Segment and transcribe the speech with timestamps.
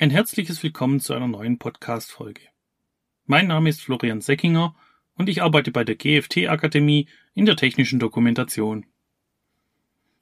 [0.00, 2.42] Ein herzliches Willkommen zu einer neuen Podcast-Folge.
[3.26, 4.76] Mein Name ist Florian Seckinger
[5.14, 8.86] und ich arbeite bei der GFT Akademie in der technischen Dokumentation.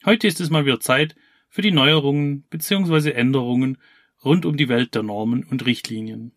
[0.07, 1.15] Heute ist es mal wieder Zeit
[1.51, 3.11] für die Neuerungen bzw.
[3.11, 3.77] Änderungen
[4.25, 6.33] rund um die Welt der Normen und Richtlinien.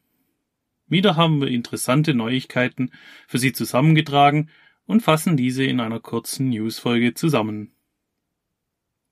[0.88, 2.92] Wieder haben wir interessante Neuigkeiten
[3.26, 4.50] für Sie zusammengetragen
[4.86, 7.71] und fassen diese in einer kurzen Newsfolge zusammen.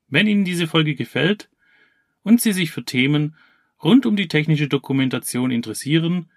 [0.10, 1.50] Wenn Ihnen diese Folge gefällt
[2.24, 3.38] und Sie sich für Themen
[3.84, 6.32] rund um die technische Dokumentation interessieren,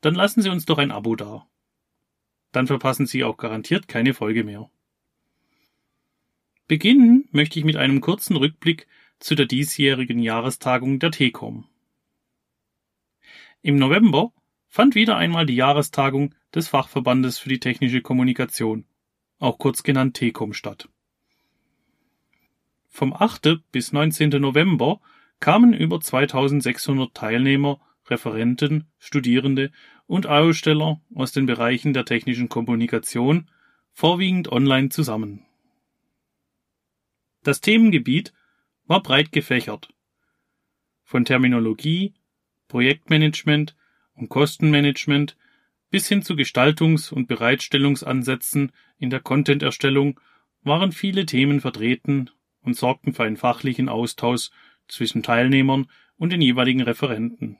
[0.00, 1.46] dann lassen Sie uns doch ein Abo da.
[2.52, 4.70] Dann verpassen Sie auch garantiert keine Folge mehr.
[6.66, 8.86] Beginnen möchte ich mit einem kurzen Rückblick
[9.18, 11.66] zu der diesjährigen Jahrestagung der TECOM.
[13.62, 14.32] Im November
[14.68, 18.84] fand wieder einmal die Jahrestagung des Fachverbandes für die technische Kommunikation,
[19.38, 20.88] auch kurz genannt TECOM statt.
[22.88, 23.60] Vom 8.
[23.72, 24.30] bis 19.
[24.40, 25.00] November
[25.40, 29.70] kamen über 2600 Teilnehmer, Referenten, Studierende
[30.06, 33.50] und Aussteller aus den Bereichen der technischen Kommunikation,
[33.92, 35.44] vorwiegend online zusammen.
[37.42, 38.32] Das Themengebiet
[38.86, 39.88] war breit gefächert.
[41.04, 42.14] Von Terminologie,
[42.68, 43.76] Projektmanagement
[44.14, 45.36] und Kostenmanagement
[45.90, 50.20] bis hin zu Gestaltungs- und Bereitstellungsansätzen in der Content-Erstellung
[50.62, 52.30] waren viele Themen vertreten
[52.60, 54.50] und sorgten für einen fachlichen Austausch
[54.88, 55.86] zwischen Teilnehmern
[56.16, 57.58] und den jeweiligen Referenten.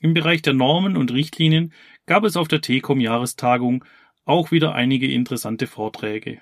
[0.00, 1.72] Im Bereich der Normen und Richtlinien
[2.06, 3.84] gab es auf der TECOM Jahrestagung
[4.24, 6.40] auch wieder einige interessante Vorträge.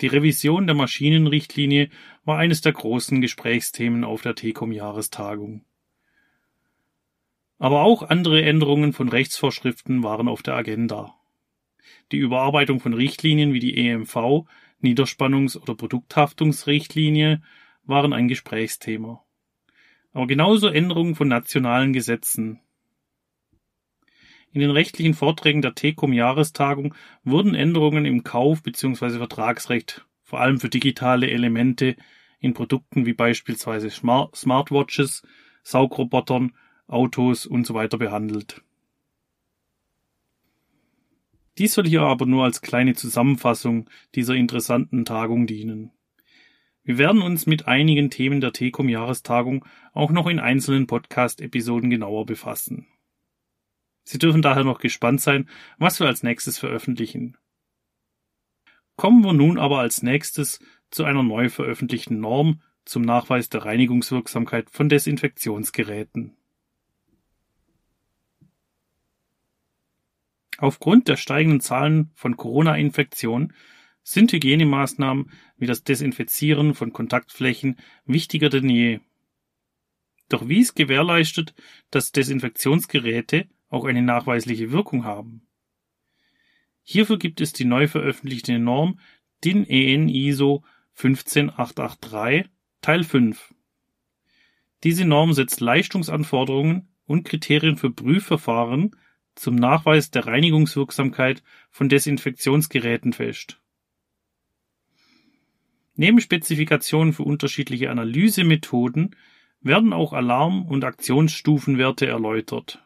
[0.00, 1.88] Die Revision der Maschinenrichtlinie
[2.24, 5.64] war eines der großen Gesprächsthemen auf der TECOM Jahrestagung.
[7.58, 11.14] Aber auch andere Änderungen von Rechtsvorschriften waren auf der Agenda.
[12.12, 14.44] Die Überarbeitung von Richtlinien wie die EMV
[14.82, 17.42] Niederspannungs- oder Produkthaftungsrichtlinie
[17.84, 19.24] waren ein Gesprächsthema.
[20.12, 22.60] Aber genauso Änderungen von nationalen Gesetzen.
[24.52, 26.94] In den rechtlichen Vorträgen der TECOM Jahrestagung
[27.24, 29.18] wurden Änderungen im Kauf- bzw.
[29.18, 31.96] Vertragsrecht, vor allem für digitale Elemente
[32.40, 35.26] in Produkten wie beispielsweise Smartwatches,
[35.62, 38.62] Saugrobotern, Autos und so behandelt.
[41.58, 45.92] Dies soll hier aber nur als kleine Zusammenfassung dieser interessanten Tagung dienen.
[46.84, 52.26] Wir werden uns mit einigen Themen der TECOM Jahrestagung auch noch in einzelnen Podcast-Episoden genauer
[52.26, 52.86] befassen.
[54.04, 57.36] Sie dürfen daher noch gespannt sein, was wir als nächstes veröffentlichen.
[58.96, 64.70] Kommen wir nun aber als nächstes zu einer neu veröffentlichten Norm zum Nachweis der Reinigungswirksamkeit
[64.70, 66.36] von Desinfektionsgeräten.
[70.58, 73.52] Aufgrund der steigenden Zahlen von Corona-Infektionen
[74.02, 79.00] sind Hygienemaßnahmen wie das Desinfizieren von Kontaktflächen wichtiger denn je.
[80.28, 81.54] Doch wie ist gewährleistet,
[81.90, 85.46] dass Desinfektionsgeräte auch eine nachweisliche Wirkung haben?
[86.82, 89.00] Hierfür gibt es die neu veröffentlichte Norm
[89.44, 92.50] DIN EN ISO 15883
[92.80, 93.54] Teil 5.
[94.84, 98.94] Diese Norm setzt Leistungsanforderungen und Kriterien für Prüfverfahren
[99.36, 103.60] zum Nachweis der Reinigungswirksamkeit von Desinfektionsgeräten fest.
[105.94, 109.16] Neben Spezifikationen für unterschiedliche Analysemethoden
[109.60, 112.84] werden auch Alarm- und Aktionsstufenwerte erläutert.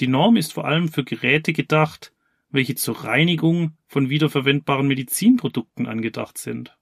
[0.00, 2.12] Die Norm ist vor allem für Geräte gedacht,
[2.48, 6.76] welche zur Reinigung von wiederverwendbaren Medizinprodukten angedacht sind.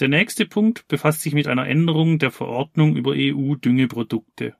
[0.00, 4.56] Der nächste Punkt befasst sich mit einer Änderung der Verordnung über EU-Düngeprodukte.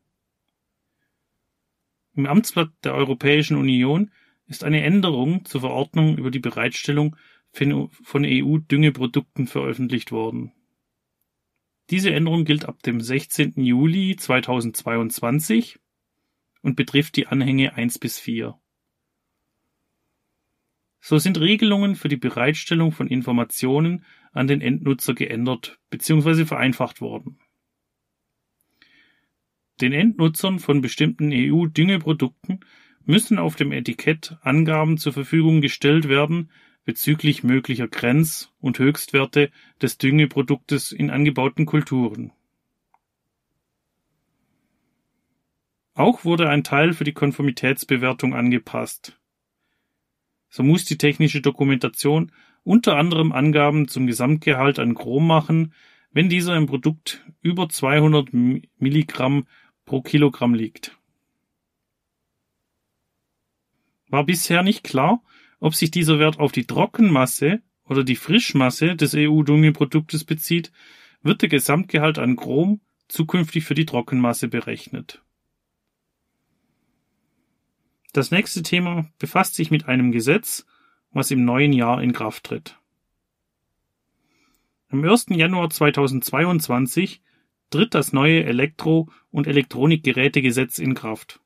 [2.14, 4.10] Im Amtsblatt der Europäischen Union
[4.46, 7.16] ist eine Änderung zur Verordnung über die Bereitstellung
[7.52, 10.52] von EU-Düngeprodukten veröffentlicht worden.
[11.88, 13.54] Diese Änderung gilt ab dem 16.
[13.56, 15.78] Juli 2022
[16.60, 18.60] und betrifft die Anhänge 1 bis 4.
[21.00, 26.44] So sind Regelungen für die Bereitstellung von Informationen an den Endnutzer geändert bzw.
[26.44, 27.38] vereinfacht worden.
[29.80, 32.60] Den Endnutzern von bestimmten EU-Düngeprodukten
[33.04, 36.50] müssen auf dem Etikett Angaben zur Verfügung gestellt werden
[36.84, 39.50] bezüglich möglicher Grenz- und Höchstwerte
[39.80, 42.32] des Düngeproduktes in angebauten Kulturen.
[45.94, 49.19] Auch wurde ein Teil für die Konformitätsbewertung angepasst.
[50.50, 52.32] So muss die technische Dokumentation
[52.64, 55.72] unter anderem Angaben zum Gesamtgehalt an Chrom machen,
[56.12, 58.30] wenn dieser im Produkt über 200
[58.78, 59.46] Milligramm
[59.84, 60.98] pro Kilogramm liegt.
[64.08, 65.22] War bisher nicht klar,
[65.60, 70.72] ob sich dieser Wert auf die Trockenmasse oder die Frischmasse des EU-Düngeproduktes bezieht,
[71.22, 75.22] wird der Gesamtgehalt an Chrom zukünftig für die Trockenmasse berechnet.
[78.12, 80.66] Das nächste Thema befasst sich mit einem Gesetz,
[81.12, 82.76] was im neuen Jahr in Kraft tritt.
[84.88, 85.26] Am 1.
[85.30, 87.22] Januar 2022
[87.70, 91.40] tritt das neue Elektro- und Elektronikgerätegesetz in Kraft.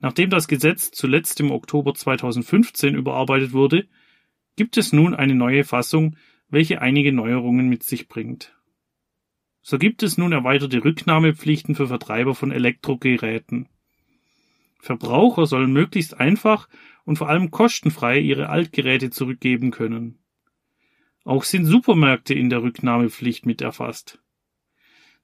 [0.00, 3.86] Nachdem das Gesetz zuletzt im Oktober 2015 überarbeitet wurde,
[4.56, 6.16] gibt es nun eine neue Fassung,
[6.48, 8.54] welche einige Neuerungen mit sich bringt.
[9.60, 13.68] So gibt es nun erweiterte Rücknahmepflichten für Vertreiber von Elektrogeräten.
[14.84, 16.68] Verbraucher sollen möglichst einfach
[17.06, 20.18] und vor allem kostenfrei ihre Altgeräte zurückgeben können.
[21.24, 24.20] Auch sind Supermärkte in der Rücknahmepflicht mit erfasst.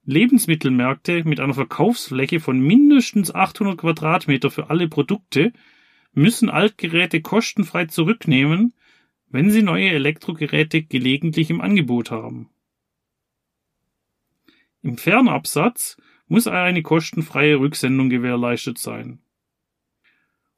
[0.03, 5.53] Lebensmittelmärkte mit einer Verkaufsfläche von mindestens 800 Quadratmeter für alle Produkte
[6.11, 8.73] müssen Altgeräte kostenfrei zurücknehmen,
[9.29, 12.49] wenn sie neue Elektrogeräte gelegentlich im Angebot haben.
[14.81, 19.19] Im Fernabsatz muss eine kostenfreie Rücksendung gewährleistet sein.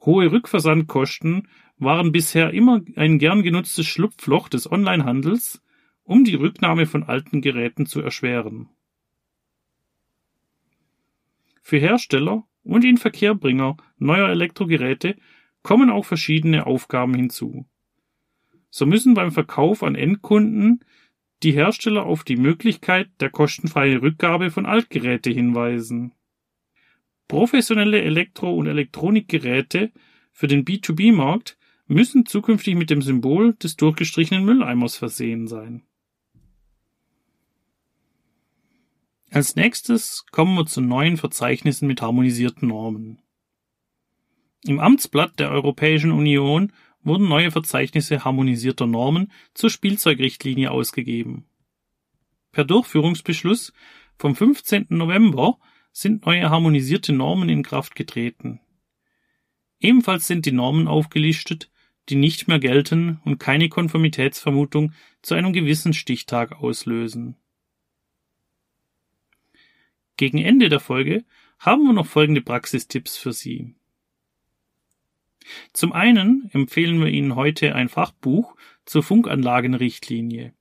[0.05, 1.47] Hohe Rückversandkosten
[1.77, 5.61] waren bisher immer ein gern genutztes Schlupfloch des Onlinehandels,
[6.03, 8.69] um die Rücknahme von alten Geräten zu erschweren.
[11.61, 15.15] Für Hersteller und Inverkehrbringer neuer Elektrogeräte
[15.61, 17.65] kommen auch verschiedene Aufgaben hinzu.
[18.69, 20.83] So müssen beim Verkauf an Endkunden
[21.44, 26.13] die Hersteller auf die Möglichkeit der kostenfreien Rückgabe von Altgeräte hinweisen.
[27.28, 29.92] Professionelle Elektro- und Elektronikgeräte
[30.31, 35.84] für den B2B-Markt müssen zukünftig mit dem Symbol des durchgestrichenen Mülleimers versehen sein.
[39.30, 43.20] Als nächstes kommen wir zu neuen Verzeichnissen mit harmonisierten Normen.
[44.66, 46.72] Im Amtsblatt der Europäischen Union
[47.02, 51.46] wurden neue Verzeichnisse harmonisierter Normen zur Spielzeugrichtlinie ausgegeben.
[52.52, 53.74] Per Durchführungsbeschluss
[54.18, 54.86] vom 15.
[54.90, 55.58] November
[55.94, 58.60] sind neue harmonisierte Normen in Kraft getreten.
[59.80, 61.69] Ebenfalls sind die Normen aufgelistet,
[62.10, 67.38] die nicht mehr gelten und keine Konformitätsvermutung zu einem gewissen Stichtag auslösen.
[70.18, 71.24] Gegen Ende der Folge
[71.60, 73.75] haben wir noch folgende Praxistipps für Sie.
[75.74, 78.56] Zum einen empfehlen wir Ihnen heute ein Fachbuch
[78.86, 80.54] zur Funkanlagenrichtlinie.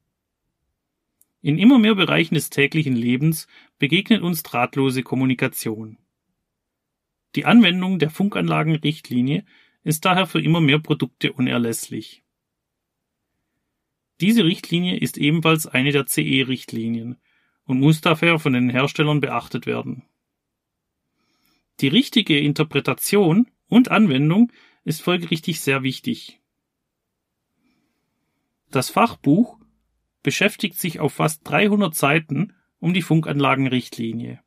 [1.42, 3.48] In immer mehr Bereichen des täglichen Lebens
[3.78, 5.98] begegnet uns drahtlose Kommunikation.
[7.34, 9.44] Die Anwendung der Funkanlagenrichtlinie
[9.82, 12.22] ist daher für immer mehr Produkte unerlässlich.
[14.20, 17.16] Diese Richtlinie ist ebenfalls eine der CE-Richtlinien
[17.64, 20.04] und muss daher von den Herstellern beachtet werden.
[21.80, 24.52] Die richtige Interpretation und Anwendung
[24.84, 26.40] ist folgerichtig sehr wichtig.
[28.70, 29.58] Das Fachbuch
[30.22, 34.40] beschäftigt sich auf fast 300 Seiten um die Funkanlagenrichtlinie.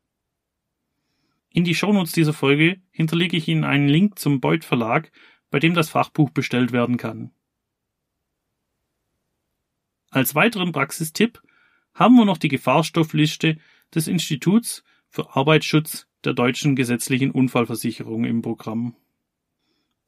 [1.49, 5.11] In die Shownotes dieser Folge hinterlege ich Ihnen einen Link zum Beuth Verlag,
[5.49, 7.31] bei dem das Fachbuch bestellt werden kann.
[10.09, 11.41] Als weiteren Praxistipp
[11.93, 13.57] haben wir noch die Gefahrstoffliste
[13.93, 18.95] des Instituts für Arbeitsschutz der deutschen gesetzlichen Unfallversicherung im Programm.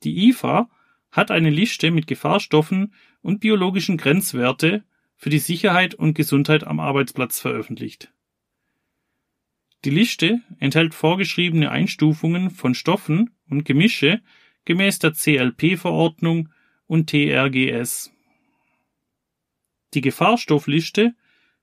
[0.03, 0.69] Die IFA
[1.11, 4.83] hat eine Liste mit Gefahrstoffen und biologischen Grenzwerte
[5.17, 8.13] für die Sicherheit und Gesundheit am Arbeitsplatz veröffentlicht.
[9.83, 14.21] Die Liste enthält vorgeschriebene Einstufungen von Stoffen und Gemische
[14.65, 16.49] gemäß der CLP-Verordnung
[16.87, 18.11] und TRGS.
[19.93, 21.15] Die Gefahrstoffliste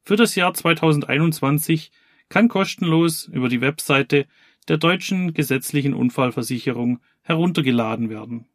[0.03, 1.93] für das Jahr 2021
[2.29, 4.27] kann kostenlos über die Webseite
[4.69, 8.47] der deutschen gesetzlichen Unfallversicherung heruntergeladen werden.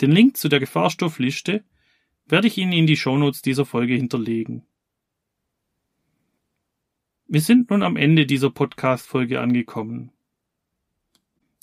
[0.00, 1.64] Den Link zu der Gefahrstoffliste
[2.26, 4.64] werde ich Ihnen in die Shownotes dieser Folge hinterlegen.
[7.26, 10.12] Wir sind nun am Ende dieser Podcast-Folge angekommen.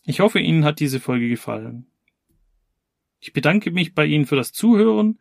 [0.03, 1.85] Ich hoffe, Ihnen hat diese Folge gefallen.
[3.19, 5.19] Ich bedanke mich bei Ihnen für das Zuhören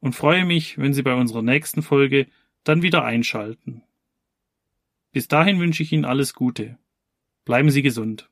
[0.00, 2.26] und freue mich, wenn Sie bei unserer nächsten Folge
[2.64, 3.82] dann wieder einschalten.
[5.12, 6.78] Bis dahin wünsche ich Ihnen alles Gute.
[7.44, 8.31] Bleiben Sie gesund.